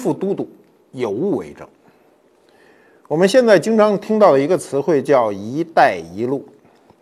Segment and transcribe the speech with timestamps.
[0.00, 0.48] 副都督，
[0.92, 1.68] 有物为证。
[3.06, 6.44] 我们现在经常听到的一个词汇叫“一带一路”，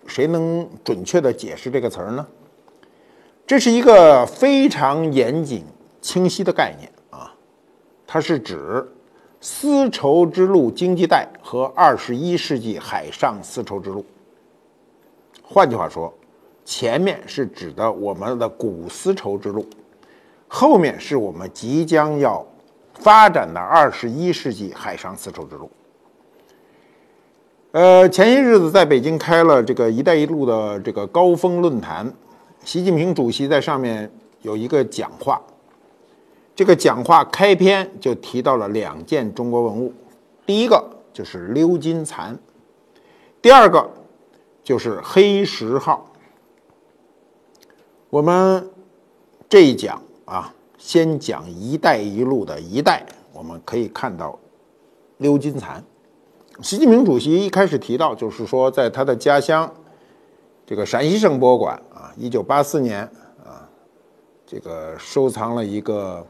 [0.06, 2.26] 谁能准确的解释这个词儿呢？
[3.46, 5.64] 这是一个非常严谨、
[6.02, 7.34] 清晰的概念啊，
[8.06, 8.86] 它是指
[9.40, 14.04] 丝绸之路经济带和二十一世纪海上丝绸之路。
[15.42, 16.12] 换句话说，
[16.64, 19.66] 前面是指的我们的古丝绸之路，
[20.46, 22.46] 后面是我们即将要
[23.00, 25.70] 发展的二十一世纪海上丝绸之路。
[27.72, 32.12] 呃，前些日子在北京开了这个“一带一路”的这个高峰论坛。
[32.64, 34.10] 习近平主席在上面
[34.42, 35.40] 有一个讲话，
[36.56, 39.92] 这个讲话开篇就提到了两件中国文物，
[40.44, 42.36] 第一个就是鎏金蚕，
[43.40, 43.88] 第二个
[44.64, 46.10] 就是黑石号。
[48.10, 48.68] 我们
[49.48, 54.38] 这一讲啊，先讲“一带一路”的一带，我们可以看到
[55.18, 55.84] 鎏金蚕。
[56.62, 59.70] 习近平主席一开始提到，就是说在他的家乡。
[60.64, 63.00] 这个陕西省博物馆啊，一九八四年
[63.42, 63.66] 啊，
[64.46, 66.24] 这个收藏了一个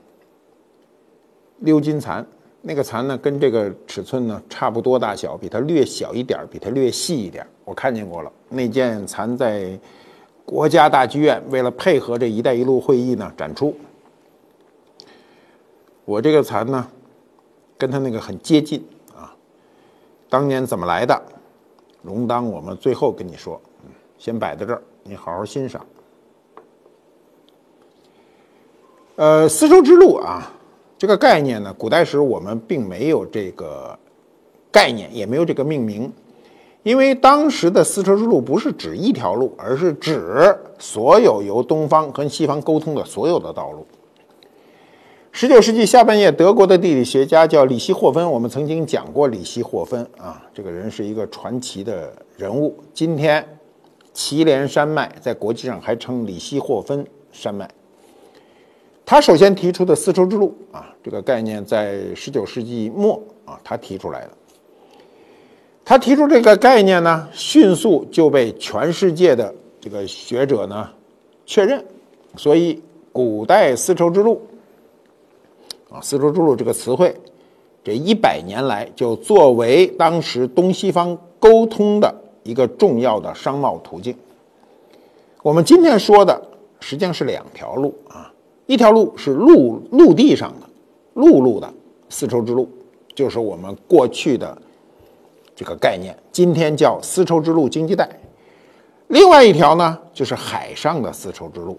[1.65, 2.25] 鎏金蚕。
[2.63, 7.47] 那个蚕呢，跟这个尺寸呢差不多大小，比它略小一点，比它略细一点。
[7.65, 9.79] 我看见过了，那件蚕在
[10.45, 13.75] 国家大剧院为了配合这一带一路会议呢展出。
[16.09, 16.89] 我这个蚕呢，
[17.77, 18.83] 跟它那个很接近
[19.15, 19.37] 啊。
[20.31, 21.23] 当年怎么来的？
[22.01, 23.61] 容当我们最后跟你说。
[24.17, 25.85] 先摆在这儿，你好好欣赏。
[29.17, 30.51] 呃，丝绸之路啊，
[30.97, 33.97] 这个概念呢，古代时我们并没有这个
[34.73, 36.11] 概念，也没有这个命名，
[36.85, 43.87] 因为当时的丝绸之路不是指一条路，而是指所有由东方和西方沟通的所有的道路。
[45.41, 52.77] 十九世纪下半叶，德国的地理学家叫里希霍芬，我们曾经讲过里希霍芬啊，这个人是一个传奇的人物。
[52.93, 53.47] 今天。
[54.13, 57.71] 祁连山脉在国际上还称里希霍芬山脉。
[59.07, 64.31] 他首先提出的丝绸之路啊，这个概念在十九世纪末啊，他提出来的。
[65.85, 70.91] 他提出这个概念呢，迅速就被全世界的这个学者呢
[71.47, 71.81] 确认。
[72.37, 72.83] 所以，
[73.13, 74.43] 古代丝绸之路
[75.91, 77.15] 啊，丝绸之路这个词汇，
[77.83, 82.15] 这一百年来就作为当时东西方沟通的。
[82.45, 84.17] 一个重要的商贸途径。
[85.43, 86.41] 我们今天说的
[86.81, 88.33] 实际上是两条路啊，
[88.65, 90.67] 一条路是陆陆地上的
[91.13, 91.71] 陆路的
[92.09, 92.67] 丝绸之路，
[93.15, 94.57] 就是我们过去的
[95.55, 98.09] 这个概念，今天叫丝绸之路经济带。
[99.09, 101.79] 另外一条呢，就是海上的丝绸之路，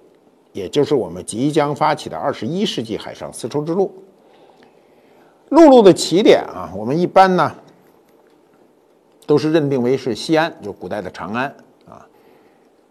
[0.59, 3.91] 也就是我们即将发起的二十一世纪海上丝绸之路。
[5.49, 7.51] 陆路的起点啊，我们一般呢。
[9.25, 11.45] 都是认定为是西安，就古代的长安
[11.87, 12.03] 啊。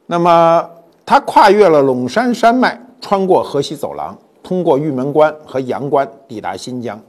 [0.06, 0.70] 那么
[1.04, 7.02] 它跨越了陇山山脉，穿过河西走廊，通过玉门关和阳关，抵达新疆。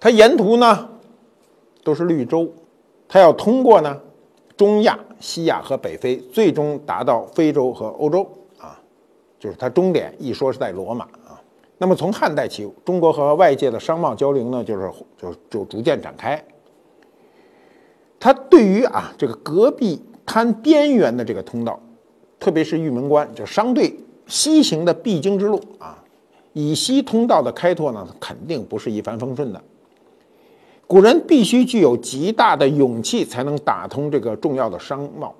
[0.00, 0.88] 它沿途呢
[1.84, 2.50] 都是绿洲，
[3.06, 4.00] 它要通过呢
[4.56, 8.26] 中亚、西亚和北非，最终达到非洲和欧洲。
[9.38, 11.40] 就是它终点一说是在罗马啊。
[11.78, 16.42] 那么从汉代起，中国和外界的商贸交流呢，就是就就逐渐展开。
[18.18, 21.80] 它对于啊这个戈壁滩边缘的这个通道，
[22.40, 26.02] 特别是玉门关，就商队西行的必经之路啊，
[26.52, 29.62] 以西通道的开拓呢，肯定不是一帆风顺的。
[30.88, 35.32] 古人必须具有极大的勇气，才能打通这个重要的商贸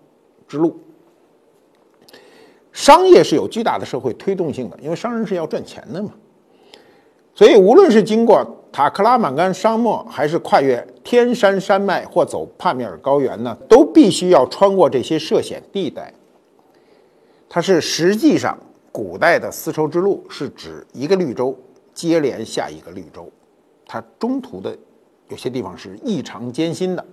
[0.47, 0.79] 之路。
[2.79, 6.13] 商业是有巨大的社会推动性的，因为商人是要赚钱的嘛。
[7.35, 16.15] 所以，无论是经过塔克拉玛干沙漠，还是跨越天山山脉或走帕米尔高原呢，都必须要穿过这些涉险地带。
[17.49, 18.57] 它是实际上
[18.93, 21.59] 古代的丝绸之路，是指一个绿洲
[21.93, 23.29] 接连下一个绿洲，
[23.89, 24.79] 它中途的
[25.27, 27.05] 有些地方是异常艰辛的。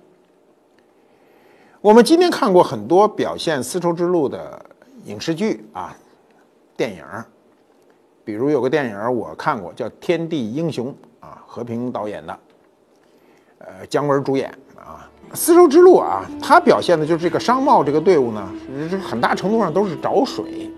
[1.82, 4.64] 我们今天看过很多表现丝绸之路的
[5.06, 5.96] 影视剧啊，
[6.76, 7.04] 电影。
[8.24, 10.88] 比如有个电影我看过，叫《天地英雄》
[11.26, 12.40] 啊，和平导演的，
[13.60, 15.10] 呃，姜文主演啊。
[15.34, 18.52] 丝绸之路啊，它表现的就是这个商贸这个队伍呢，
[19.04, 20.72] 很大程度上都是找水。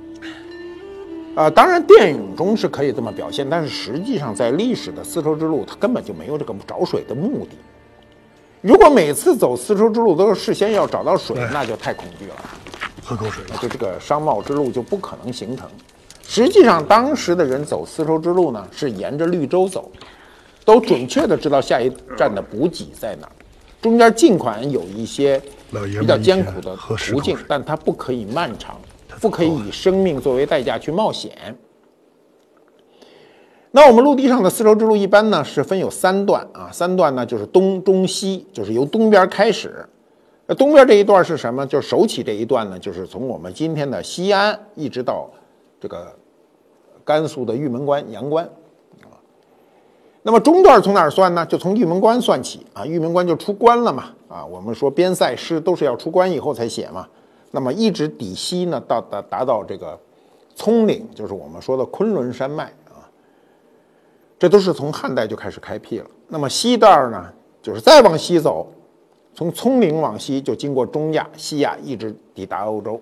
[1.36, 7.52] 呃，当然电影中是可以这么表现，但是实际上在历史的丝绸之路，它根本就没有这个找水的目的。
[8.60, 12.36] 如果每次走丝绸之路都是事先要找到水，那就太恐惧了。
[13.08, 15.66] 喝口水，那就这个商贸之路就不可能形成。
[16.28, 19.90] 实际上，当时的人走丝绸之路呢，是沿着绿洲走，
[20.66, 23.32] 都准确的知道下一站的补给在哪儿。
[23.82, 28.78] 中间尽管有一些比较艰苦的途径，但它不可以漫长，
[29.22, 31.32] 不可以以生命作为代价去冒险。
[33.72, 39.88] 那我们陆地上的丝绸之路一般呢是分有三段啊，三段呢就是东中西，就是由东边开始。
[40.50, 41.68] 那东边这一段是什么？
[41.68, 45.30] 就是首起这一段呢，就是从我们今天的西安一直到
[45.78, 46.08] 这个
[47.04, 48.46] 甘肃的玉门关、阳关
[49.02, 49.12] 啊。
[50.24, 51.46] 那么中段从哪儿算呢？
[51.46, 54.46] 就从玉门关算起啊，玉门关就出关了嘛啊。
[54.46, 57.06] 我们说边塞诗都是要出关以后才写嘛。
[57.52, 60.00] 那么一直抵西呢，到达达到这个
[60.56, 63.04] 葱岭，就是我们说的昆仑山脉啊。
[64.40, 66.06] 这都是从汉代就开始开辟了。
[66.30, 68.68] 那么西段呢，就是再往西走，
[69.38, 73.00] 从葱岭往西就经过中亚、西亚，一直抵达欧洲。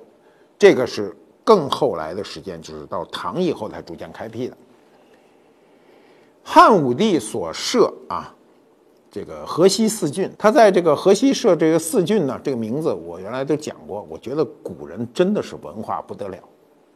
[0.59, 1.15] 这个是
[1.45, 4.57] 更后来的时间，就是到唐以后才逐渐开辟的。
[6.43, 8.35] 汉武帝所设啊，
[9.09, 14.05] 这个河西四郡，他在这个河西设这个四郡呢，这个名字我原来都讲过。
[14.09, 16.37] 我觉得古人真的是文化不得了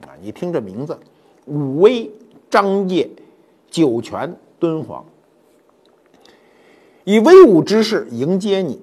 [0.02, 0.12] 啊！
[0.22, 1.00] 你听这名字，
[1.46, 2.12] 武威、
[2.50, 3.10] 张掖。
[3.72, 5.06] 酒泉敦煌，
[7.04, 8.82] 以威武之势迎接你，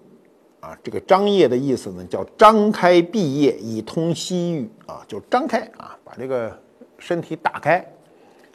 [0.66, 6.58] 啊，这个张掖的意思呢，叫张开闭业以通西域，啊，就张开啊，把这个
[6.98, 7.86] 身体打开。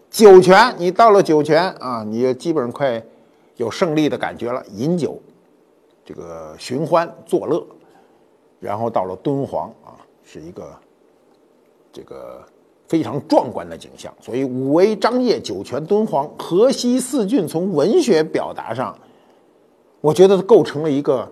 [0.10, 3.02] 酒泉，你到了酒泉啊，你基本上快
[3.56, 5.18] 有胜利的感觉了，饮酒，
[6.04, 7.66] 这个寻欢作乐，
[8.60, 10.70] 然后到了敦煌啊，是一个
[11.94, 12.44] 这个。
[12.88, 18.94] 非常壮观的景象，所以武威、张掖、酒泉、敦煌、河西四郡，从文学表达上，
[20.02, 21.32] 我觉得构成了一个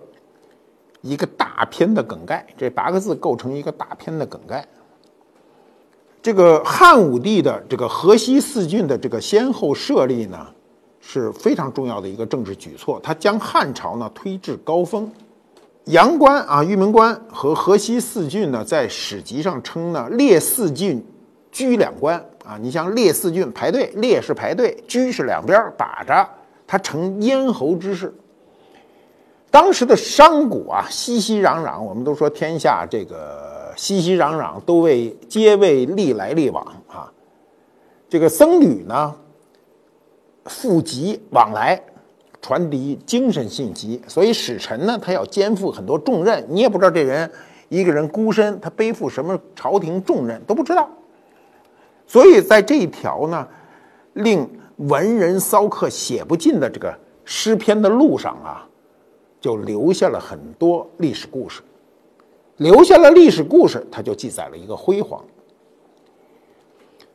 [1.02, 2.46] 一个大片的梗概。
[2.56, 4.66] 这八个字构成一个大片的梗概。
[6.22, 10.46] 这个汉武帝的这个河西四郡的这个先后设立呢，
[11.00, 15.10] 是非常重要的一个政治举措，它将汉朝呢推至高峰。
[15.86, 21.04] 阳关啊、玉门关和河西四郡呢，在史籍上称呢列四郡。
[21.52, 26.24] 居两关啊，你像列四郡排队，列是排队，居是两边打着，
[26.64, 28.14] 它成咽喉之势。
[29.50, 37.10] 当时的商贾啊，熙熙攘攘，我们都说天下这个熙熙攘攘，都为皆为利来利往啊。
[38.08, 39.14] 这个僧侣呢，
[40.44, 41.80] 富集往来，
[42.40, 47.28] 传递精神信息，所以使臣呢，他要肩负很多重任，你也不知道这人
[47.68, 50.88] 一个人孤身，他背负什么朝廷重任都不知道。
[52.06, 53.46] 所以在这一条呢，
[54.12, 58.66] 令文人骚客写不尽的这个诗篇的路上啊，
[59.40, 61.62] 就留下了很多历史故事。
[62.58, 65.22] 留下了历史故事，它就记载了一个辉煌。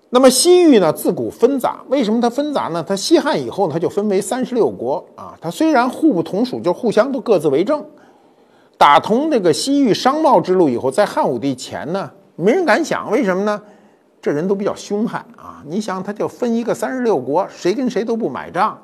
[0.10, 2.84] 那么西域呢，自古纷杂，为什么它纷杂呢？
[2.88, 5.38] 它西汉以后，它就分为三十六国啊。
[5.42, 7.86] 它虽然互不同属，就互相都各自为政。
[8.78, 13.62] 打通这个西域商贸之路以后，在汉武帝前呢，没人敢想，为什么呢？
[14.22, 15.62] 这人都比较凶悍啊！
[15.68, 18.76] 你想，他就分一个三十六国，谁跟谁都不买账。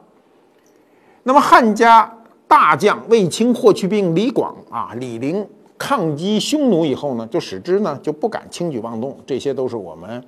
[1.23, 2.15] 那么汉家
[2.51, 9.17] 大将卫青、霍去病、李广啊、李陵抗击匈奴以后呢，就使之呢就不敢轻举妄动。
[9.25, 10.21] 这些都是我们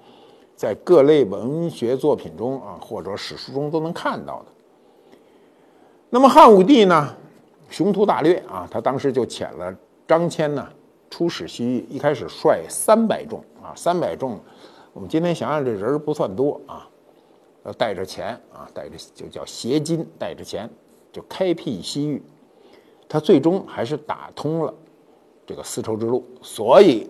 [0.56, 4.46] 在各类文学作品中啊，或者史书中都能看到的。
[6.10, 7.13] 那么汉武帝呢，
[7.70, 9.75] 雄图大略啊，他当时就遣了
[10.08, 10.65] 张骞呢
[11.10, 14.39] 出使西域，一开始率三百众啊，三百众。
[14.94, 16.88] 我们今天想想，这人不算多啊，
[17.65, 20.70] 要带着钱啊，带着就叫携金，带着钱
[21.13, 22.22] 就开辟西域。
[23.08, 24.74] 他最终还是打通了
[25.46, 27.08] 这个丝绸之路，所以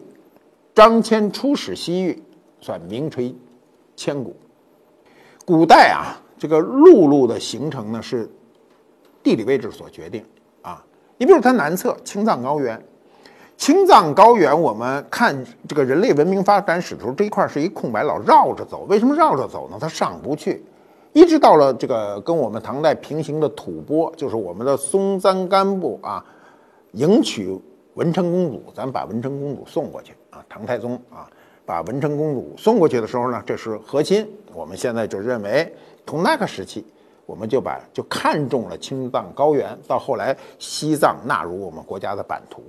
[0.76, 2.22] 张骞出使西域
[2.62, 3.34] 算名垂
[3.96, 4.36] 千古。
[5.46, 8.30] 古代啊，这个陆路的形成呢是
[9.24, 10.26] 地理位置所决定
[10.62, 10.86] 啊。
[11.18, 12.80] 你比如它南侧青藏高原。
[13.56, 18.86] 青藏高原，我们看这个人类文明发展史的时候，这一块是一空白，老绕着走。
[18.90, 19.78] 为什么绕着走呢？
[19.80, 20.66] 它上不去，
[21.14, 26.24] 一直到了这个跟我们唐代平行的吐蕃，就是我们的松赞干布啊，
[26.94, 27.56] 迎娶
[27.94, 31.30] 文成公主，咱把文成公主送过去啊，唐太宗啊，
[31.66, 34.28] 把文成公主送过去的时候呢，这是和亲。
[34.54, 35.72] 我们现在就认为，
[36.08, 36.84] 从那个时期，
[37.28, 42.64] 我们就把就看中了青藏高原，到后来西藏纳入我们国家的版图。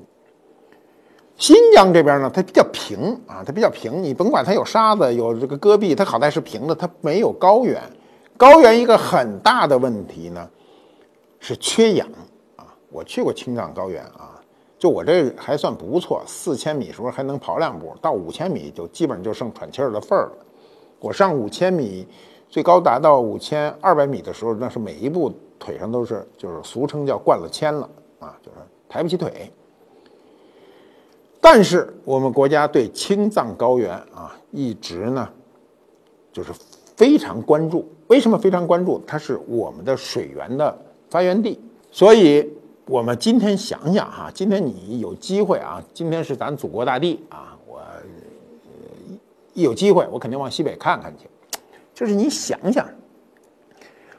[1.36, 4.02] 新疆这边呢，它比较平啊，它比较平。
[4.02, 7.82] 你甭管它有沙子，有这个戈壁，它好歹是平的，它没有高原。
[8.36, 10.48] 高原一个很大的问题呢，
[11.38, 12.08] 是缺氧
[12.56, 12.66] 啊。
[12.90, 14.40] 我去过青藏高原啊，
[14.78, 20.32] 就我这还算不错，四千米时候还能跑两步，到五千米就基本上就剩喘气儿的份儿了。
[21.00, 22.06] 我上五千米，
[22.48, 27.88] 最高达到五千二百米的时候，那是每一步腿上都是，就是俗称叫灌了铅了
[28.18, 28.56] 啊，就是
[28.88, 29.52] 抬不起腿。
[31.40, 35.28] 但是我们国家对青藏高原啊，一直呢，
[36.32, 36.52] 就是
[36.96, 37.86] 非常关注。
[38.08, 39.02] 为什么非常关注？
[39.06, 41.58] 它是我们的水源的发源地。
[41.90, 42.48] 所以，
[42.86, 47.80] 我们今天想想哈，今天你有机会啊，今天是咱祖国大地啊，我
[49.52, 51.26] 一有机会，我肯定往西北看看去。
[51.94, 52.86] 就是你想想，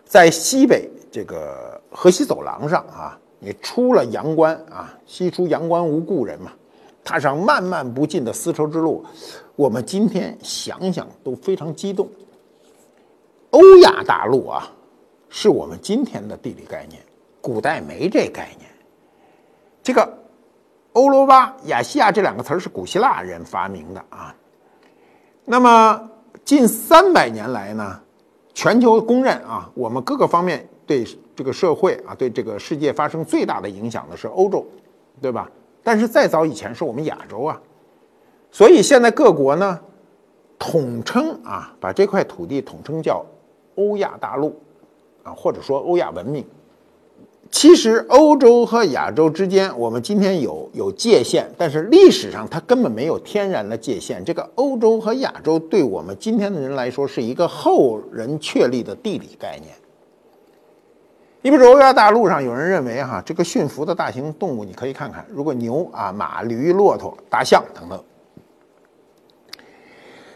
[0.06, 6.52] 在西北这个河西走廊上啊，你出了阳关啊，西出阳关无故人嘛。
[7.04, 9.06] 踏上漫漫不尽的丝绸之路，
[9.56, 12.10] 我们今天想想都非常激动。
[13.56, 14.70] 欧亚大陆啊，
[15.30, 17.02] 是我们今天的地理概念，
[17.40, 18.70] 古代没这概念。
[19.82, 20.14] 这个
[20.92, 24.36] 欧罗巴、亚细亚这两个词儿是古希腊人发明的啊。
[25.46, 26.10] 那么
[26.44, 27.98] 近三百年来呢，
[28.54, 34.66] 全球公认啊，我们各个方面对这个社会啊，对这个世界发生最大的影响的是欧洲，
[35.22, 35.50] 对吧？
[35.82, 37.62] 但是再早以前是我们亚洲啊，
[38.52, 39.80] 所以现在各国呢
[40.60, 43.24] 统称啊，把这块土地统称叫
[43.76, 44.56] 欧亚大陆
[45.24, 46.46] 啊，或者说欧亚文明。
[47.52, 54.26] 其实欧洲和亚洲之间，我们今天有有界限，但是历史上它根本没有天然的界限。
[54.26, 59.74] 这个欧洲和亚洲对我们今天的人来说，是一个后人确立的地理概念。
[61.44, 68.04] 你比如欧亚大陆上，有人认为哈，这个驯服的大型动物，你可以看看，如果牛啊、马、驴、骆驼、大象等等，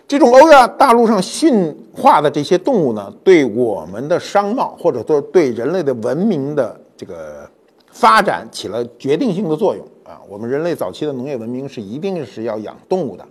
[0.10, 7.48] 这种欧亚大陆上驯化的这些动物呢，对我们的商贸或者说对人类的文明的这个
[7.92, 10.20] 发展起了决定性的作用啊。
[10.28, 13.24] 我们人类早期的农业文明是一定是要养动物的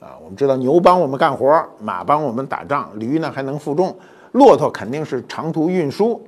[0.00, 0.16] 啊。
[0.24, 3.94] 我们知道牛帮我们干活，马帮我们打仗，驴呢还能负重，
[4.32, 6.18] 骆驼肯定是长途运输。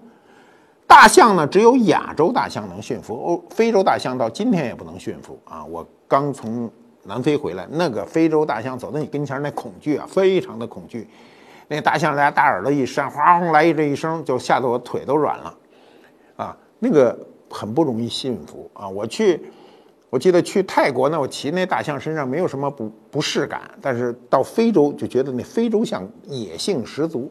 [0.87, 5.65] 大象呢，只有亚洲大象能驯服，欧非洲大象到今天也不能驯服啊！
[5.65, 6.71] 我刚从
[7.09, 11.09] 南非回来，那个非洲大象走到你跟前那恐惧啊，非常的恐惧。
[11.67, 15.55] 那大象俩大耳朵一扇，哗哗来这一声，就吓得我腿都软了
[16.37, 16.57] 啊！
[16.79, 17.19] 那个
[17.51, 18.89] 很不容易驯服啊！
[18.89, 19.51] 我去，
[20.09, 27.31] 我记得去泰国呢，我骑那大象身上没有什么不不适感，但是到非洲就觉得那非洲象野性十足。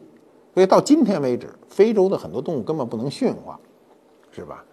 [0.54, 3.58] 所以到今天为止，非洲的很多动物根本不能驯化，
[4.30, 4.64] 是吧？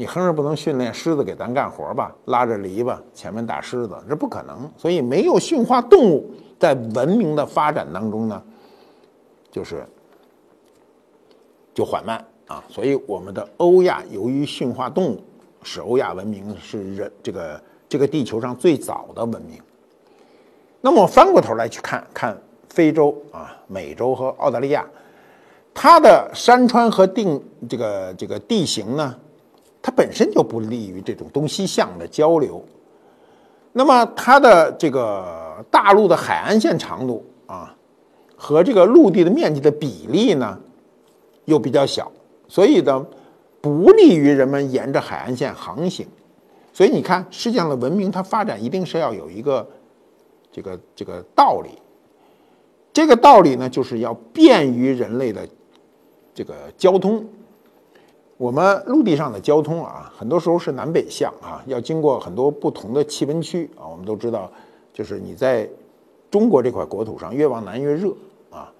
[0.00, 2.14] 你哼着不能训练狮子给咱干活吧？
[2.26, 4.70] 拉着篱笆前面打狮子，这不可能。
[4.76, 8.40] 所以没有驯化动物，在文明的发展当中呢，
[9.50, 9.84] 就是
[11.74, 12.62] 就缓慢啊。
[12.68, 15.20] 所以我们的欧亚由于驯化动物，
[15.64, 19.60] 使欧亚文明是人这个这个地球上最早的文明。
[20.80, 22.38] 那么我翻过头来去看看。
[22.68, 24.86] 非洲啊，美洲和澳大利亚，
[25.74, 29.16] 它的山川和定这个这个地形呢，
[29.88, 32.62] 它本身就不利于这种东西向的交流。
[33.72, 37.74] 那么它的这个大陆的海岸线长度啊，
[38.36, 40.60] 和这个陆地的面积的比例呢，
[41.46, 42.12] 又比较小，
[42.48, 43.06] 所以呢，
[43.62, 46.06] 不利于人们沿着海岸线航行。
[46.74, 49.66] 所以你看，世界上的文明它发展一定是要有一个
[50.52, 51.70] 这个这个道理。
[52.92, 55.48] 这个道理呢，就是要便于人类的
[56.34, 57.26] 这个交通。
[58.38, 63.84] 我们陆地上的交通啊，很多时候是南北向啊，要经过很多不同的气温区啊。
[63.86, 64.50] 我们都知道，
[64.94, 65.68] 就是你在
[66.30, 68.10] 中国这块国土上越往南越热
[68.50, 68.72] 啊。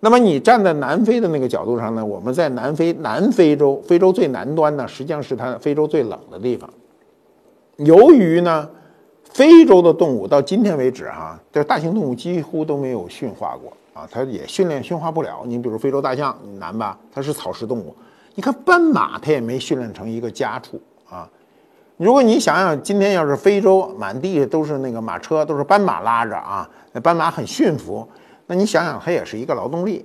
[0.00, 6.68] 那么你站在南非的那个角度上呢，我们在南非南非洲，非洲最南端呢，实际上是它非洲最冷的地方。
[7.76, 8.68] 由于呢。
[9.30, 15.42] 非洲的动物到今天为止，哈，这大型动物几乎都没有驯化过啊，它也训练驯化不了。
[15.44, 16.96] 你比如非洲大象难吧？
[17.12, 17.92] 它是草食动物。
[18.34, 21.28] 你看斑马，它也没训练成一个家畜啊。
[21.96, 28.06] 如果你想想，今天要是非洲满地都是那个马车，都是斑马拉着啊，那斑马很驯服，
[28.46, 30.04] 那你想想，它也是一个劳动力。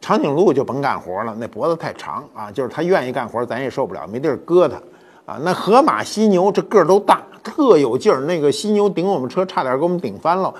[0.00, 4.76] 长颈鹿就甭干活了，那脖子太长啊，就是它愿意干活，咱也受不了，没地儿搁它
[5.24, 5.38] 啊。
[5.42, 7.22] 那河马、犀牛这个儿都大。
[7.42, 10.52] 特有劲儿，那个犀牛顶我们车，差点给我们顶翻了。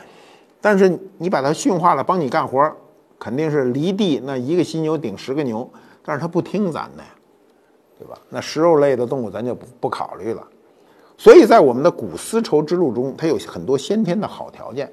[0.61, 2.73] 但是你把它驯化了，帮你干活，
[3.19, 5.69] 肯定是犁地那一个犀牛顶十个牛。
[6.07, 7.09] 但是它不听咱的呀，
[7.99, 8.17] 对吧？
[8.31, 10.47] 那食肉类的动物咱就不不考虑了。
[11.19, 14.91] 所以在我们的古丝绸之路中，它有很多先天的好条件。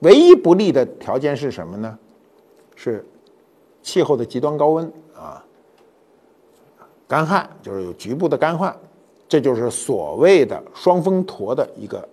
[0.00, 1.98] 唯一不利的条件是什么呢？
[2.76, 3.04] 是
[3.82, 5.42] 气候的极端高温啊，
[7.08, 8.76] 干旱，就是有局部的干旱。
[9.28, 12.06] 这就是所谓的双峰驼的一个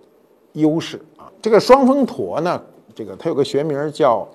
[0.52, 1.26] 优势啊！
[1.42, 2.62] 这个双峰驼呢，
[2.94, 4.26] 这个它有个学名叫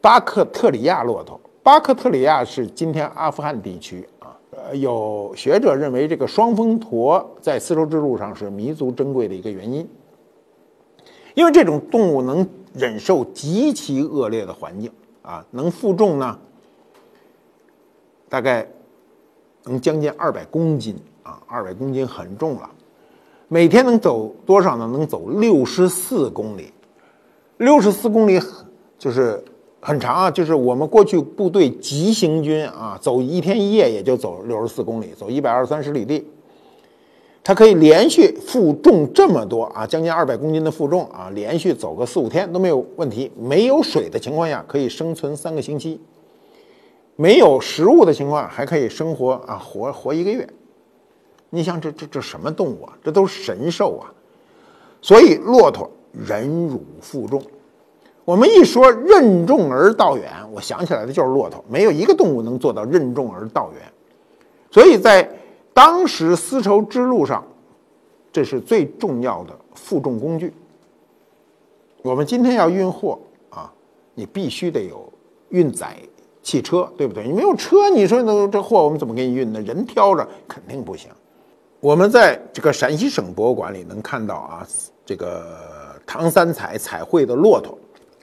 [0.00, 1.40] 巴克特里亚骆驼。
[1.68, 4.34] 巴克特里亚是今天阿富汗地区啊。
[4.52, 9.86] 呃，有学者认为这个双峰驼在丝绸之路上是弥足珍贵的一个原因，
[11.34, 16.38] 因为这种动物能忍受极其恶劣的环境啊，能负重呢，
[18.30, 18.66] 大概
[19.64, 22.70] 能将近二百公斤啊，二百公斤很重了。
[23.46, 24.86] 每天能走多少呢？
[24.90, 26.72] 能走六十四公里，
[27.58, 28.40] 六十四公里
[28.98, 29.44] 就是
[29.80, 30.30] 很长啊。
[30.30, 36.26] 就是我们过去部队急行军啊，走一天一夜也就走六十四公里，走一百二三十里地。
[37.44, 43.30] 它可以连续负重这么多啊，将近二百公斤的负重啊，连续走个四五天都没有问题。
[43.38, 45.98] 没有水的情况下可以生存三个星期，
[47.16, 50.46] 没有食物的情况还可以生活啊，活活一个月。
[51.48, 52.92] 你想这这这什么动物啊？
[53.02, 54.12] 这都是神兽啊！
[55.00, 57.40] 所以骆驼忍辱负重。
[58.28, 61.64] 我们一说任重而道远，我想起来的就是骆驼。
[61.66, 63.82] 没有一个动物能做到任重而道远。
[64.70, 65.26] 所以在
[65.72, 67.42] 当时丝绸之路上，
[68.30, 70.52] 这是最重要的负重工具。
[72.02, 73.18] 我们今天要运货
[73.48, 73.72] 啊，
[74.14, 75.10] 你必须得有
[75.48, 75.96] 运载
[76.42, 77.26] 汽车，对不对？
[77.26, 79.60] 你没有车，你说那这货我们怎么给你运呢？
[79.62, 81.10] 人挑着肯定不行。
[81.80, 84.68] 我们在这个陕西省博物馆里能看到啊，
[85.06, 85.46] 这个
[86.04, 87.78] 唐三彩彩绘的骆驼、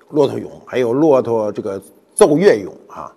[0.10, 1.82] 骆驼俑，还有骆驼这个
[2.14, 3.14] 奏乐俑啊，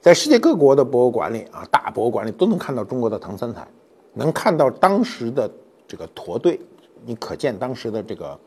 [0.00, 3.66] 在世界各国的博物馆里啊，大博物馆里都能看到中国的唐三彩，
[4.14, 5.50] 能看到当时的
[5.86, 6.58] 这个驼队，
[7.04, 8.38] 你可见当时的这个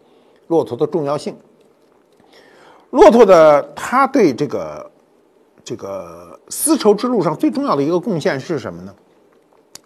[0.47, 1.35] 骆驼的重要性。
[2.89, 4.91] 骆驼的它对这个
[5.63, 8.93] 这个丝绸之路上最重要的一个贡献是什么呢？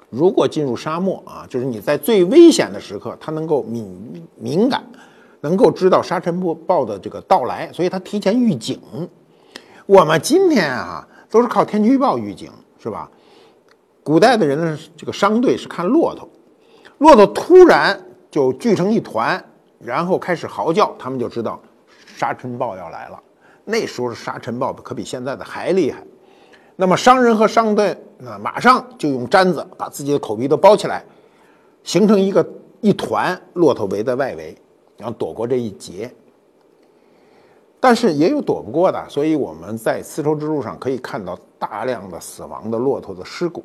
[0.10, 4.84] 如果进入沙漠啊，就是你在最危险的时刻，它能够敏敏感，
[5.46, 8.82] 能够知道沙尘暴的这个到来，所以他提前预警。
[9.86, 13.08] 我们今天啊，都是靠天气预报预警，是吧？
[14.04, 16.28] 古代的人呢，这个商队是看骆驼，
[16.98, 17.96] 骆驼突然
[18.32, 19.44] 就聚成一团，
[19.78, 21.62] 然后开始嚎叫，他们就知道
[22.08, 23.22] 沙尘暴要来了。
[23.64, 26.04] 那时候沙尘暴可比现在的还厉害。
[26.76, 31.06] 那么商人和商队那马上就用毡子把自己的口鼻都包起来，
[31.84, 32.44] 形成一个
[32.82, 34.58] 一团，骆驼围在外围，
[34.98, 36.14] 然后躲过这一劫。
[37.80, 43.64] 但是也有躲不过的，所以我们在丝绸之路上可以看到大量的死亡的骆驼的尸骨。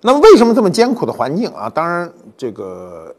[0.00, 1.68] 那么为什么这么艰苦的环境啊？
[1.68, 3.14] 当然，这个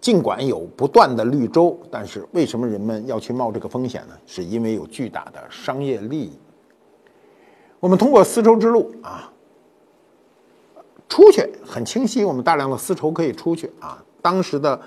[0.00, 4.14] 尽管有不断的绿洲，但是为什么人们要去冒这个风险呢？
[4.26, 6.32] 是因为有巨大的商业利益。
[7.80, 9.32] 我们通过丝绸之路啊，
[11.08, 14.00] 出去很清晰，我们大量的丝绸可以出去啊。
[14.22, 14.80] 当时的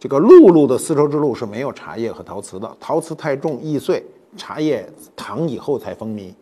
[0.00, 4.02] 这个陆路的丝绸之路是没有茶叶和陶瓷的，陶瓷太重易碎，
[4.34, 6.34] 茶叶唐以后才风靡。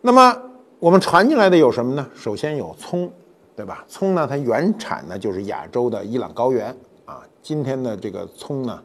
[0.00, 0.34] 那么
[0.78, 2.08] 我们传进来的有什么呢？
[2.14, 3.12] 首先有葱，
[3.54, 3.84] 对吧？
[3.86, 7.22] 葱呢，它原产呢就是亚洲的伊朗高原啊。
[7.42, 8.82] 今天的这个葱呢，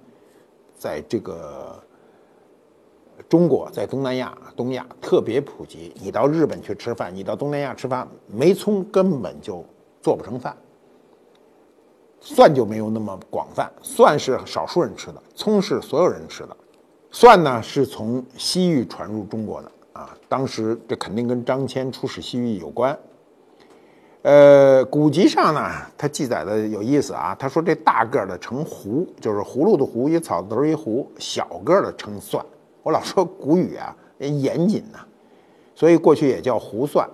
[0.78, 1.82] 在这个。
[3.30, 5.92] 中国在东南亚、东亚特别普及。
[5.96, 9.64] 你到日本去吃饭，你到东南亚吃饭，没葱根本就
[10.02, 10.56] 做不成饭。
[12.26, 16.58] 蒜就没有那么广泛，蒜是少数人吃的，葱是所有人吃的。
[17.12, 22.98] 蒜呢是从西域传入中国的啊，当时这肯定跟张骞出使西域有关。
[24.24, 32.44] 呃，古籍上呢，它记载的有意思啊，他说这大个的称葫，就是葫芦的葫，一草字头一葫，小个的称蒜。
[32.82, 34.98] 我老说古语啊，严谨呐，
[35.76, 37.08] 所以过去也叫胡蒜。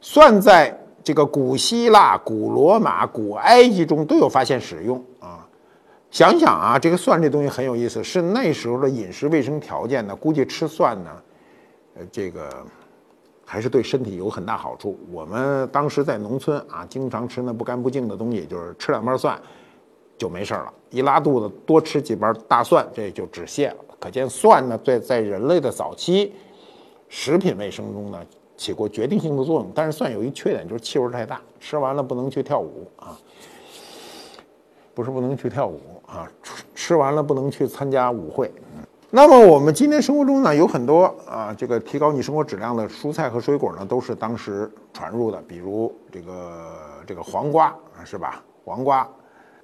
[0.00, 5.46] 蒜在这个古希腊、古罗马、古埃及中都有发现使用啊。
[6.10, 11.10] 想想啊，这个蒜这东西很有意思，是那时候的饮食卫生条件呢，估计吃蒜呢，
[11.96, 12.48] 呃，这个
[13.44, 14.98] 还是对身体有很大好处。
[15.12, 19.36] 我们当时在农村啊，经常吃那不干不净的东西，就是吃两瓣蒜
[20.16, 23.76] 就没事了，一拉肚子多吃几瓣大蒜，这就止泻了。
[23.98, 26.32] 可见蒜呢，在在人类的早期
[27.08, 28.18] 食品卫生中呢，
[28.56, 29.70] 起过决定性的作用。
[29.74, 33.18] 但是蒜有一缺点，就是气味太大，吃完了不能去跳舞啊，
[34.94, 36.30] 不是不能去跳舞啊，
[36.74, 38.52] 吃完了不能去参加舞会。
[39.10, 46.70] 那么我们今天生活中呢，有很多啊，这个提高你生活质量的蔬菜和水果呢，都是当时传入的，比如这个
[47.06, 48.42] 这个黄瓜是吧？
[48.64, 49.08] 黄瓜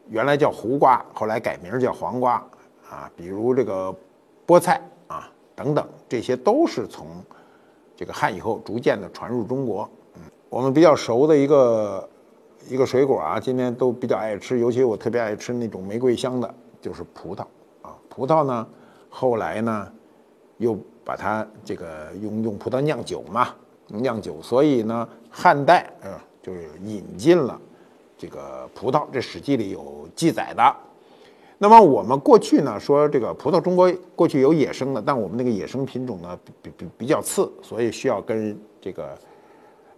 [0.09, 2.35] 原来叫胡瓜，后来改名叫黄瓜
[2.89, 3.95] 啊，比如这个。
[4.47, 7.07] 菠菜啊，等等，这些都是从
[8.01, 9.87] 这个汉以后逐渐的传入中国。
[10.15, 12.09] 嗯，我们比较熟的一个
[12.67, 17.43] 一个水果啊，今天都比较爱吃，尤其我特别爱吃那种玫瑰香的，就是葡萄
[17.83, 17.95] 啊。
[18.09, 18.67] 葡萄呢，
[19.11, 19.93] 后来呢，
[20.57, 23.55] 又把它这个用用葡萄酿酒嘛，
[23.89, 27.61] 酿酒，所以呢，汉代啊就是引进了
[28.17, 30.77] 这个葡萄，这《史记》里有记载的。
[31.63, 39.11] 那么我们过去呢说这个葡萄，中国过去有野生的，但我们那个野生品种呢比比比较次，所以需要跟这个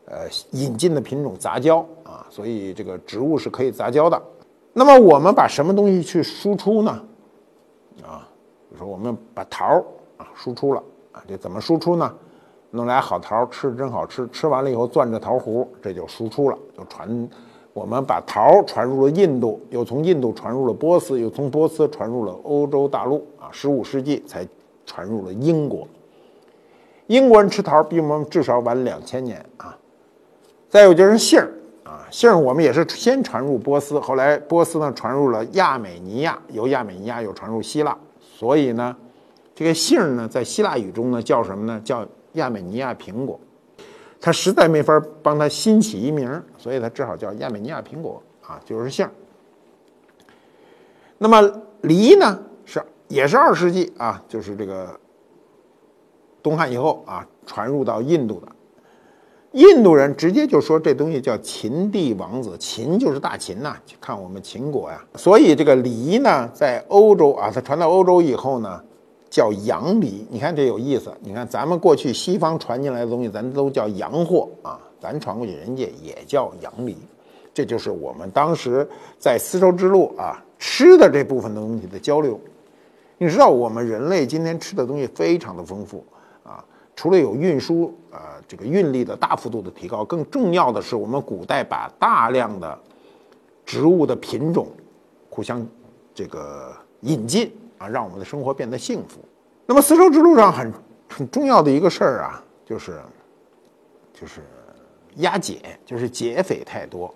[0.07, 4.21] 呃引进的品种杂交啊，所以这个植物是可以杂交的。
[4.73, 6.91] 那么我们把什么东西去输出呢？
[8.05, 8.27] 啊，
[8.69, 9.85] 比如说我们把桃儿
[10.17, 12.13] 啊输出了啊，这怎么输出呢？
[12.73, 17.31] 弄来好桃吃真好吃，吃完了以后攥着桃核，这就输出了，就传。
[17.73, 23.49] 我们把桃传入了印度，又从印度传入了波斯，又从波斯传入了欧洲大陆啊。
[23.51, 24.47] 十五世纪才
[24.85, 25.89] 传入了英国。
[27.07, 29.77] 英国人吃桃比我们至少晚两千年啊。
[30.69, 31.51] 再有就是杏儿
[31.85, 37.97] 啊，杏儿我们也是先传入波斯，后来波斯呢传入了亚美尼亚，由亚美尼亚又传入希腊。
[38.21, 38.95] 所以呢，
[39.55, 41.81] 这个杏儿呢在希腊语中呢叫什么呢？
[41.85, 43.39] 叫亚美尼亚苹果。
[44.25, 49.05] 他实在没法帮他新起一名，所以他只好叫亚美尼亚苹果啊，就是杏。
[51.19, 51.43] 那么
[51.81, 54.97] 梨呢，是也是二世纪啊，就是这个
[56.41, 58.47] 东汉以后啊，传入到印度的。
[59.51, 65.05] 印度人直接就说这东西叫秦地王子，秦就是大秦呐，看我们秦国呀。
[65.17, 68.81] 所以这个梨呢，在欧洲啊，它传到欧洲以后呢。
[69.33, 71.11] 叫洋梨，你看这有意思。
[71.23, 76.95] 你看咱们过去西方传进来的东西，咱都叫洋货啊，咱传过去，人家也叫洋梨。
[77.55, 78.87] 这就是我们当时
[79.19, 82.39] 在丝绸之路啊吃的这部分的东西的交流。
[83.17, 86.05] 你知道，我们人类今天吃的东西非常的丰富
[86.45, 86.63] 啊，
[86.95, 92.79] 除了有运输啊这个运力的大幅度的提高，更重要的是我们古代把大量的
[93.65, 94.67] 植物的品种
[95.31, 95.67] 互相
[96.15, 97.51] 这个引进。
[97.83, 99.19] 啊，让我们的生活变得幸福。
[99.67, 100.73] 那么丝绸之路上很
[101.09, 103.01] 很重要的一个事儿啊，就是
[104.13, 104.41] 就是
[105.17, 107.13] 押解，就是劫匪太多。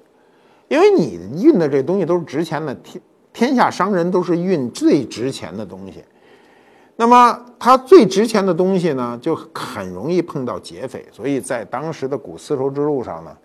[0.69, 3.01] 因为你运的这东西都是值钱的，天
[3.33, 6.05] 天下商人都是运最值钱的东西。
[6.97, 11.07] 那么它最值钱的东西呢，就很容易碰到劫匪。
[11.13, 13.37] 所以在当时的古丝绸之路上呢，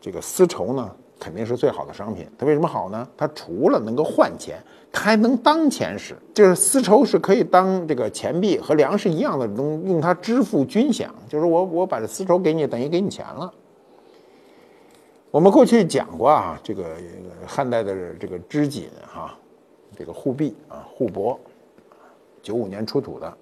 [0.00, 0.90] 这个丝绸呢。
[1.16, 2.28] 肯定是最好的商品。
[2.36, 3.08] 它为什么好呢？
[3.16, 4.58] 它除了能够换钱，
[4.94, 6.16] 它还能当钱使。
[6.32, 11.08] 就是丝绸是可以当这个钱币和粮食一样的，东用它支付军饷。
[11.28, 13.52] 就是我我把这丝绸给你，等于给你钱了。
[15.32, 16.96] 我们过去讲过啊，这个
[17.44, 19.36] 汉代的这个织锦哈，
[19.98, 21.36] 这个护臂啊，护帛，
[22.40, 23.36] 九五年出土的，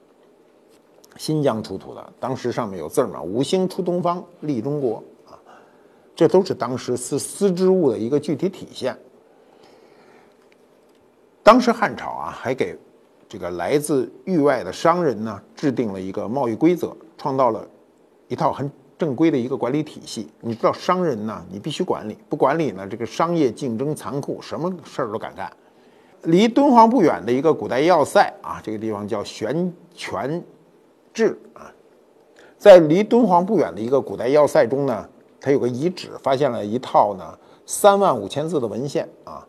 [1.18, 5.02] 新疆出土的，当时上面有字嘛，五星出东方，立中国。
[5.28, 5.36] 啊
[6.14, 8.96] 这都是当时丝丝织物的一个具体体现。
[11.42, 12.76] 当时汉朝啊，还给
[13.28, 17.66] 这个来自域外的商人呢制定了一个贸易规则，创造了
[18.28, 20.28] 一套很正规的一个管理体系。
[20.40, 25.50] 你知道，商人呢，你必须管理，不管理呢，这个商业竞争残酷，什么事儿都敢干。
[26.22, 30.42] 离敦煌不远的一个古代要塞啊，这个地方叫悬泉
[31.12, 31.72] 置啊，
[32.56, 35.08] 在离敦煌不远的一个古代要塞中呢。
[35.44, 39.44] 它有个遗址，发现了一套呢三万五千字的文献啊，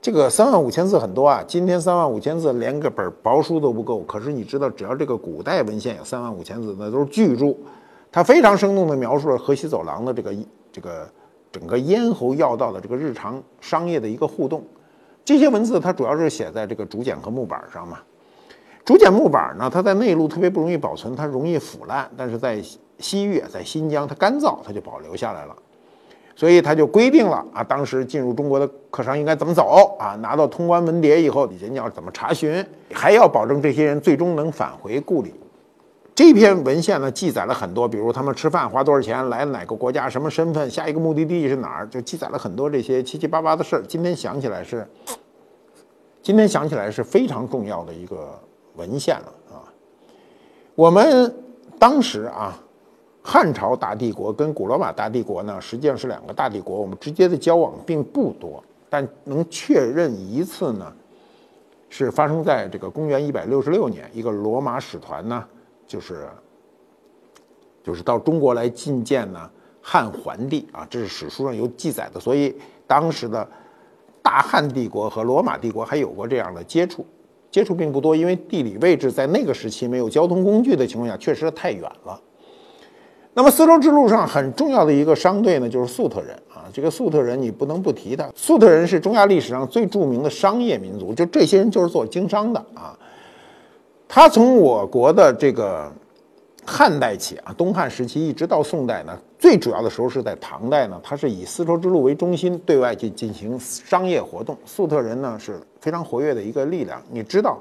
[0.00, 4.00] 这个三万五千字很多啊，今天三万五千字连个本薄书都不够。
[4.02, 7.54] 可是你知道，只要这个古代文献有三万五千字，那都是巨著。
[8.12, 10.34] 它非常生动地描述了河西走廊的这个
[10.72, 11.08] 这个
[11.50, 14.64] 整个咽喉要道的这个日常商业的一个互动。
[15.24, 17.98] 这些文字它主要是写在这个竹简和木板上嘛。
[18.84, 22.62] 竹简木板呢，它在内陆特别不容易保存，它容易腐烂，但是在
[22.98, 25.54] 西域，在新疆，它干燥，它就保留下来了，
[26.38, 30.14] 所以他就规定了啊，当时进入中国的客商应该怎么走啊？
[30.22, 35.34] 拿到通关文牒以后，人家要怎么查询，还要保证这些人最终能返回故里。
[36.14, 43.82] 这篇文献呢，记载了很多，比如他们吃饭花多少钱，来哪个国家，什么身份，下一个目的地是哪儿，就记载了很多这些七七八八的事儿。
[43.88, 44.86] 今天想起来是，
[46.22, 48.38] 今天想起来是非常重要的一个
[48.76, 49.66] 文献了啊。
[50.76, 51.34] 我们
[51.80, 52.56] 当时啊。
[53.30, 60.90] 汉朝大帝国跟古罗马大帝国呢，实际上是两个大帝国，我们直接的交往并不多，但能确认一次呢，
[61.90, 65.44] 是发生在这个公元一百六十六年，一个罗马使团呢，
[65.86, 66.26] 就是
[67.84, 69.50] 就是到中国来觐见呢
[69.82, 73.46] 汉桓帝啊，这是史书上有记载的，所以当时的
[74.22, 77.04] 大汉帝国和罗马帝国还有过这样的接触，
[77.50, 82.18] 接触并不多，因为地理位置在那个时期没有交通工具的情况下，确实太远了。
[83.38, 86.66] 那么丝绸之路上很重要的一个商队呢，就是粟特人啊。
[86.72, 88.28] 这个粟特人你不能不提他。
[88.34, 92.98] 粟特人是中亚历史上最著名的商业民族，就这些人就是做经商的啊。
[94.08, 95.88] 他从我国的这个
[96.66, 104.58] 汉代起啊，东汉时期一直到宋代呢，最主要的时候是在唐代呢，他是以丝绸之路为中心对外去进行商业活动。
[104.66, 107.00] 粟特人呢是非常活跃的一个力量。
[107.08, 107.56] 你知道，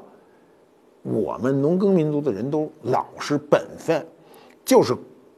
[1.04, 4.04] 我们农耕民族的人都老实本分，
[4.66, 4.96] 就是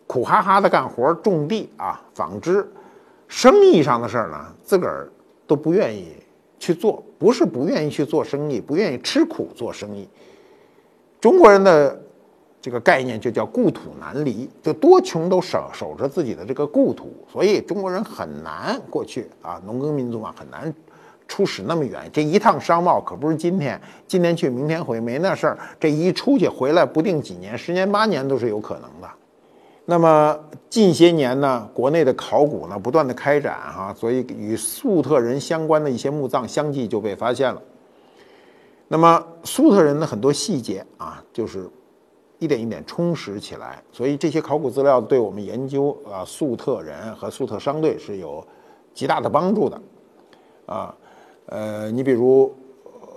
[0.09, 2.67] 苦哈哈的干活、种地啊、纺织。
[3.27, 5.07] 生意上的事儿呢，自个儿
[5.45, 6.15] 都不愿意
[6.57, 10.09] 去做，不是不愿意去做生意，不愿意吃苦做生意。
[11.21, 11.95] 中国人的
[12.59, 20.73] 这个概念就叫故土难离，就多穷都守守着自己的这个故土，所以中国人很难过去啊，农耕民族嘛，很难
[21.27, 22.09] 出使那么远。
[22.11, 25.59] 这一趟商贸可不是今天今天去明天回，没那事儿。
[25.79, 29.07] 这一出去回来，不定几年，十年八年都是有可能的。
[29.89, 37.60] 那么近些年呢，国内的考古呢不断的开展哈，所以与粟特人相关的一些墓葬相继就被发现了。
[38.88, 41.67] 那么粟特人的很多细节啊，就是
[42.38, 48.45] 一点一点充实起来，所以这些考古资料对我们研究啊粟特人和粟特商队是有
[48.93, 49.82] 极大的帮助的。
[50.67, 50.95] 啊，
[51.47, 52.56] 呃，你比如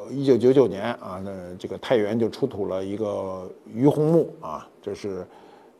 [0.09, 5.27] 一九九九年啊，那这个太原就出土了一个于洪墓啊，这是。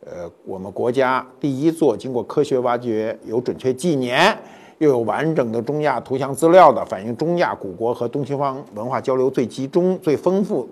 [0.05, 4.37] 呃，我们国家第一座经过科学挖掘、有准确纪年、
[4.79, 10.67] 又有完整的中亚图像资料的，反映中亚古国和东西方文化交流最集中、最丰富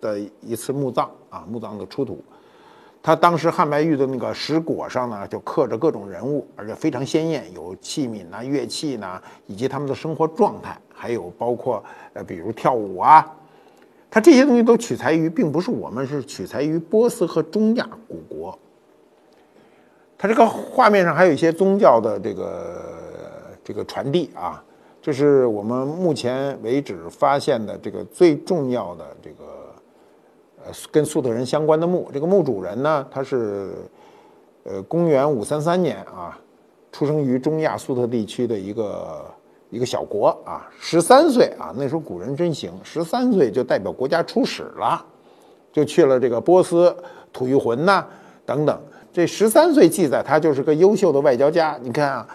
[0.00, 2.22] 的一次墓葬啊，墓葬的出土。
[3.02, 11.82] 它当时汉白玉的那个石椁上呢，就刻着各种人物，而且非常鲜艳，有器皿呐、乐器呐，以及他们的生活状态，还有包括
[12.14, 13.30] 呃，比如跳舞啊。
[14.14, 18.56] 它这些东西都取材于，并不是我们是取材于波斯和中亚古国。
[20.16, 22.80] 它这个画面上还有一些宗教的这个
[23.64, 24.62] 这个传递啊，
[25.02, 29.44] 这是我们目前为止发现的这个最重要的这个
[30.64, 32.08] 呃跟粟特人相关的墓。
[32.12, 33.74] 这个墓主人呢，他是
[34.62, 36.38] 呃公元五三三年啊，
[36.92, 39.24] 出生于中亚粟特地区的一个。
[39.74, 45.04] 一个小国啊，十三岁啊，那时候古人真行，十三岁就代表国家出使了，
[45.72, 46.96] 就去了这个波斯、
[47.32, 48.06] 吐谷浑呐
[48.46, 48.80] 等等。
[49.12, 51.76] 这十三岁记载他就是个优秀的外交家。
[51.82, 52.28] 你看啊，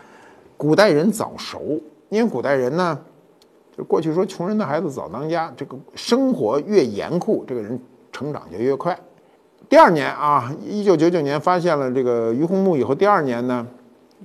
[0.57, 2.99] 古代人早熟，因为古代人呢，
[3.77, 7.79] 就过去说穷人的孩子早当家，这个生活越严酷，这个人
[8.11, 8.99] 成长就越快。
[9.69, 13.65] 第二年啊，一九九九年发现了这个于洪墓以后，第二年呢。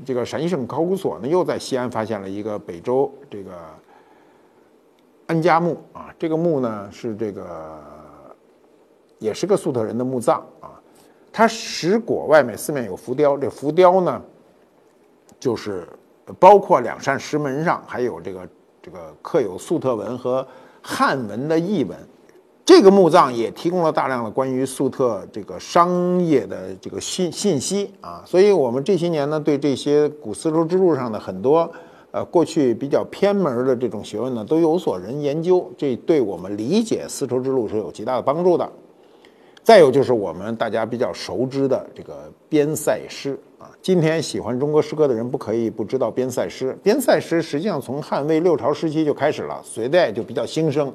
[0.04, 3.52] 这个陕西省考古所呢，又在西安发现了一个北周这个
[5.26, 6.14] 安家墓啊。
[6.18, 7.80] 这个墓呢是这个
[9.18, 10.80] 也是个粟特人的墓葬啊。
[11.33, 14.22] 它石椁外面四面有浮雕，这浮雕呢
[15.38, 15.87] 就是
[16.38, 18.48] 包括两扇石门上还有这个
[18.83, 20.46] 这个刻有粟特文和
[20.83, 21.98] 汉文的译文。
[22.66, 31.70] 这个墓葬也提供了大量的关于粟特这个商业的这个信信息啊，所以我们这些年呢，对这些古丝绸之路上的很多
[32.11, 38.66] 呃过去比较偏门的这种学问呢，都有所人研究，这对我们理解丝绸之路是有极大的帮助的。
[39.62, 46.74] 再有就是我们大家比较熟知的这个边塞诗啊，今天喜欢中国诗歌的人不可以不知道边塞诗。
[46.83, 50.90] 边塞诗实际上从汉魏六朝时期就开始了，隋代就比较兴盛。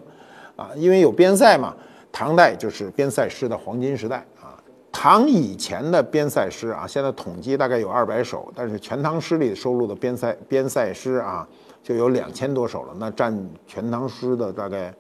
[0.60, 1.74] 啊，因为有边塞嘛，
[2.12, 4.62] 唐代就是边塞诗的黄金时代啊。
[4.92, 11.48] 唐以前的边塞诗啊，现在统计大概有二百首，但是《全唐诗》里收录的边塞边塞诗啊，
[11.82, 13.34] 就有两千多首了，那占
[13.66, 14.94] 《全唐诗》的大概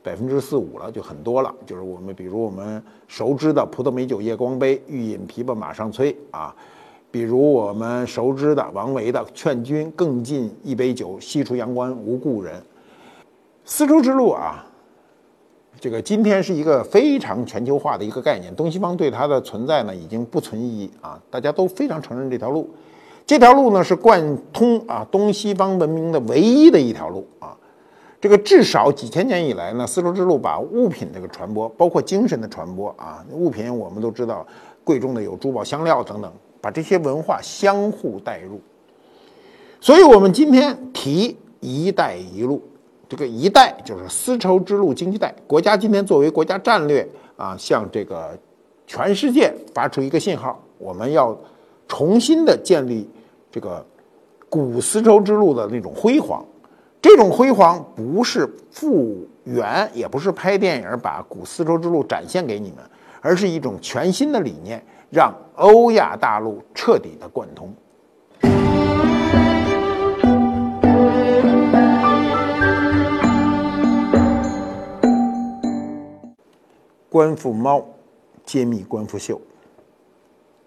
[0.00, 1.52] 百分之四五了，就很多了。
[1.66, 6.54] 就是我们比如我们熟知的“葡萄美酒夜光杯，欲饮琵琶马上催”啊，
[7.10, 12.62] 比如我们熟知的王维的“劝君更尽一杯酒，西出阳关无故人”。
[13.64, 14.64] 丝绸之路啊。
[15.80, 22.68] 这个今天是一个非常全球化的一个概念，东西方对它的存在呢已经不存疑啊，大家都非常承认这条路。
[23.24, 27.56] 这条路呢是贯通啊东西方文明的唯一的一条路啊。
[28.20, 34.46] 这个至少几千年以来呢，丝绸之路把物品这个传播，包括精神的传播啊，物品我们都知道
[34.84, 38.60] 贵重的有珠宝、香料等等，把这些文化相互带入。
[39.80, 42.62] 所以我们今天提“一带一路”。
[43.10, 47.04] 这个一带就是丝绸之路经济带，国家今天作为国家战略
[47.36, 48.38] 啊，向这个
[48.86, 51.36] 全世界发出一个信号，我们要
[51.88, 53.10] 重新的建立
[53.50, 53.84] 这个
[54.48, 56.40] 古丝绸之路的那种辉煌。
[57.02, 62.78] 这种辉煌不是复原，也不是拍电影把古丝绸之路展现给你们，
[63.20, 67.74] 而是一种全新的理念，让欧亚大陆彻底的贯通。
[77.10, 77.84] 官复猫，
[78.46, 79.38] 揭秘官复秀。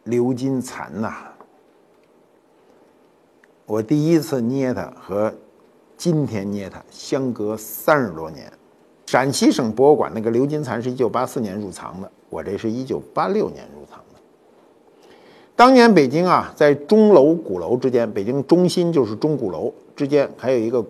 [0.05, 1.13] 鎏金蚕呐，
[3.65, 5.33] 我第一次捏它和
[5.95, 8.51] 今天捏它相隔三十多年。
[9.05, 14.19] 陕西省博物馆那个鎏金蚕是一九八四年入藏的，我这是一九八六年入藏的。
[15.55, 20.85] 当年北京啊，在钟楼鼓楼之间，北京中心就是钟鼓楼之间，还有一个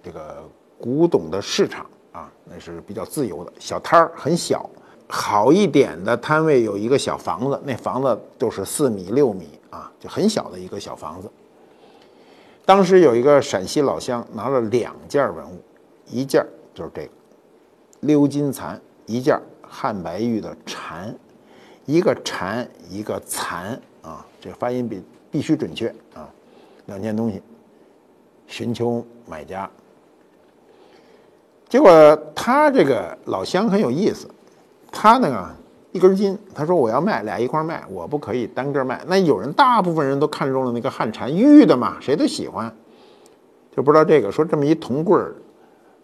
[0.00, 0.44] 这个
[0.78, 4.70] 古董的市场啊，那是比较自由的，小摊儿很小。
[5.14, 11.30] 好一点的摊位有一个小房子，那房子就是四米六米啊，就很小的一个小房子。
[12.64, 15.60] 当时有一个陕西老乡拿了两件文物，
[16.08, 17.10] 一件就是这个
[18.00, 21.14] 鎏金蚕，一件汉白玉的蝉，
[21.84, 26.26] 一个蝉一个蚕啊，这发音必必须准确啊。
[26.86, 27.42] 两件东西，
[28.46, 29.68] 寻求买家。
[31.68, 34.26] 结果他这个老乡很有意思。
[34.92, 35.48] 他那个
[35.90, 39.02] 一根筋，他说我要卖俩一块卖，我不可以单个卖。
[39.08, 42.72] 那有人大部分人都看中了那个汉蝉玉的嘛，谁都喜欢，
[43.74, 45.34] 就不知道这个说这么一铜棍儿，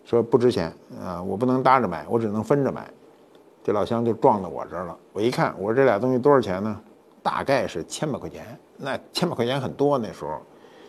[0.05, 2.90] 说不值钱啊，我不能搭着买，我只能分着买。
[3.62, 4.96] 这老乡就撞到我这儿了。
[5.12, 6.81] 我一看，我说这俩东西多少钱呢？
[7.22, 8.59] 大概是千把块钱。
[8.79, 10.40] 那千把块钱很多那时候，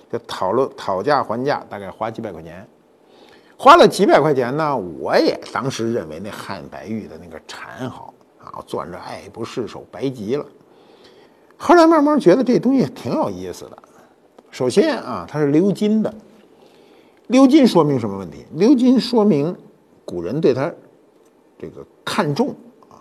[0.09, 2.65] 就讨论讨价还价，大概花几百块钱。
[3.61, 4.77] 花了几百块钱呢？
[4.77, 10.45] 我也当时认为那汉白玉的那个蝉好啊，攥着爱不释手，白极了。
[11.57, 13.77] 后来慢慢觉得这东西挺有意思的。
[14.49, 16.13] 首先啊，它是鎏金的，
[17.27, 18.45] 鎏金说明什么问题？
[18.55, 19.53] 鎏金说明
[20.05, 20.73] 古人对它
[21.57, 22.55] 这个看重
[22.89, 22.95] 啊，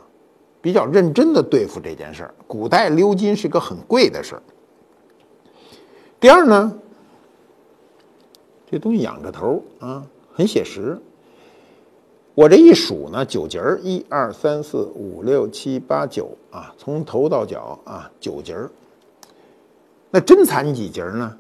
[0.61, 2.35] 比较认真的对付这件事儿。
[2.49, 4.43] 古代鎏金是个很贵的事儿。
[6.19, 6.77] 第二呢，
[8.69, 10.05] 这东西仰着头啊。
[10.39, 10.97] 很写实，
[12.37, 18.71] 我这一数呢，九节儿，一二三四五六七八九啊，从头到脚啊，九节儿。
[20.11, 21.37] 那真蚕几节儿呢？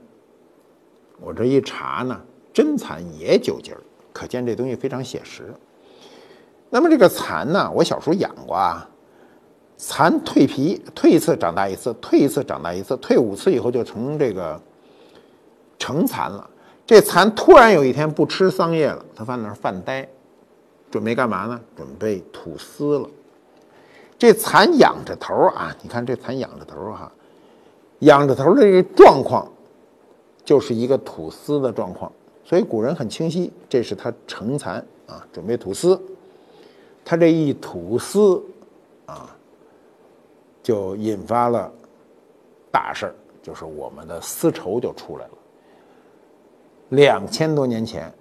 [1.20, 2.20] 我这一查呢，
[2.52, 3.78] 真蚕也九节儿，
[4.12, 5.54] 可见这东西非常写实。
[6.68, 8.90] 那么这个蚕呢，我小时候养过啊，
[9.76, 14.60] 蚕蜕皮，蜕一次长大一次，蜕一次长大一次，蜕五次以后就成这个
[15.78, 16.50] 成蚕了。
[16.88, 20.08] 这蚕突然有一天不吃桑叶了，它在那儿犯呆，
[20.90, 21.60] 准备干嘛呢？
[21.76, 23.10] 准备吐丝了。
[24.16, 27.12] 这蚕仰着头啊，你看这蚕仰着头哈，
[27.98, 29.46] 仰着头的这个状况，
[30.46, 32.10] 就是一个吐丝的状况。
[32.42, 36.00] 所以古人很清晰，这是它成蚕啊，准备吐丝。
[37.04, 38.42] 它这一吐丝
[39.04, 39.36] 啊，
[40.62, 41.70] 就引发了
[42.72, 45.30] 大事儿，就是我们的丝绸就出来了。
[46.90, 48.12] 两千多年前，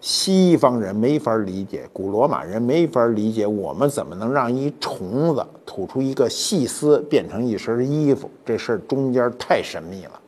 [0.00, 8.30] 西方人没法理解，古罗马人没法理解，我们怎么能让一虫子吐出一个细丝变成一身衣服？
[8.44, 10.20] 这事儿中间太神秘了，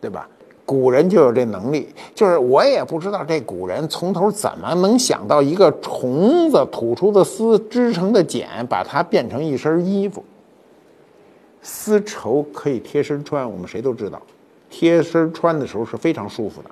[0.00, 0.28] 对吧？
[0.64, 10.24] 古人就有这能力，就是我也不知道这古人从头怎么能想到一个虫子吐出的丝织成的茧，把它变成一身衣服。
[11.60, 14.22] 丝绸可以贴身穿，我们谁都知道。
[14.74, 16.70] 贴身穿的时候是非常舒服的。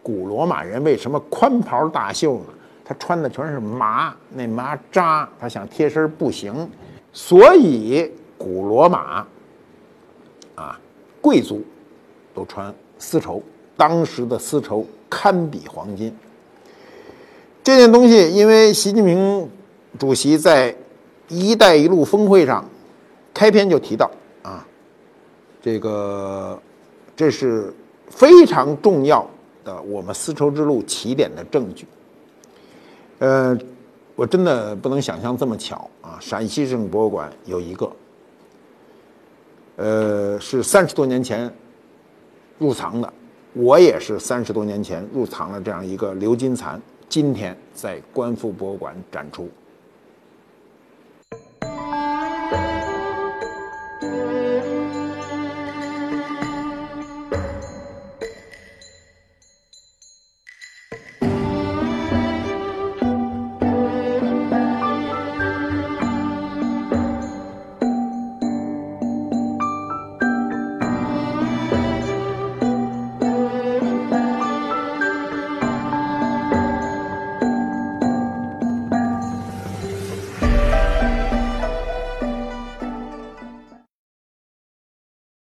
[0.00, 2.44] 古罗马人为什么宽袍大袖呢？
[2.84, 6.70] 他穿的全是麻，那麻扎，他想贴身不行。
[7.12, 9.26] 所以古罗马
[10.54, 10.80] 啊，
[11.20, 11.62] 贵族
[12.32, 13.42] 都穿丝绸，
[13.76, 16.16] 当时的丝绸堪比黄金。
[17.64, 19.50] 这件东西，因为习近平
[19.98, 20.74] 主席在
[21.28, 22.64] “一带一路”峰会上
[23.34, 24.08] 开篇就提到
[24.42, 24.64] 啊，
[25.60, 26.56] 这个。
[27.20, 27.70] 这是
[28.08, 29.28] 非常重要
[29.62, 31.86] 的我们丝绸之路起点的证据。
[33.18, 33.54] 呃，
[34.14, 36.16] 我真的不能想象这么巧啊！
[36.18, 37.92] 陕西省博物馆有一个，
[39.76, 41.52] 呃，是三十多年前
[42.58, 43.12] 入藏的，
[43.52, 49.46] 我也是三十多年前入藏了这样一个鎏金蚕，今天在观复博物馆展出。